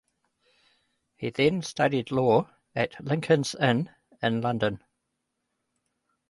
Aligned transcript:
He 1.15 1.29
then 1.29 1.61
studied 1.61 2.09
law 2.09 2.49
at 2.75 2.99
Lincoln's 3.05 3.53
Inn 3.53 3.91
in 4.23 4.41
London. 4.41 4.83